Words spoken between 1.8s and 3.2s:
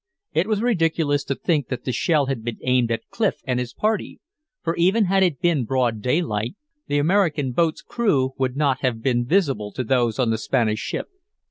the shell had been aimed at